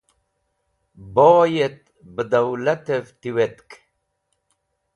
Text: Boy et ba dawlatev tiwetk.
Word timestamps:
Boy 1.13 1.53
et 1.67 1.77
ba 2.13 2.23
dawlatev 2.31 3.05
tiwetk. 3.21 3.69